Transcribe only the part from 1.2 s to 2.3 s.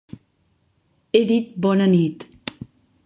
dit bona nit.